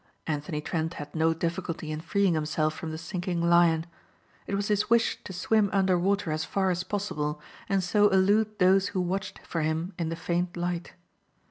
[0.25, 3.85] Anthony Trent had no difficulty in freeing himself from the sinking Lion.
[4.47, 7.39] It was his wish to swim under water as far as possible
[7.69, 10.93] and so elude those who watched for him in the faint light.